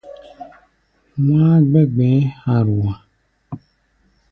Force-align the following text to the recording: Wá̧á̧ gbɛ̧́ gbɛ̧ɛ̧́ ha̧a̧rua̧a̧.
Wá̧á̧ 1.25 1.57
gbɛ̧́ 1.69 1.85
gbɛ̧ɛ̧́ 1.93 2.29
ha̧a̧rua̧a̧. 2.43 2.97